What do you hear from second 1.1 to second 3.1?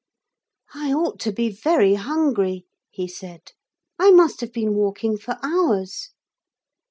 to be very hungry,' he